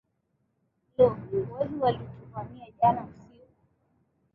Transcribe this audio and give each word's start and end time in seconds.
Lo! 0.97 1.17
Wezi 1.53 1.75
walituvamia 1.75 2.67
jana 2.81 3.03
usiku. 3.05 3.51